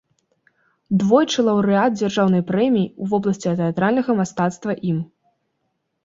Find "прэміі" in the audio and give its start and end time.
2.51-2.85